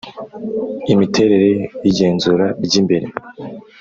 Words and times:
imiterere 0.93 1.47
y’ 1.81 1.85
igenzura 1.91 2.45
ry’ 2.65 2.73
imbere 2.81 3.07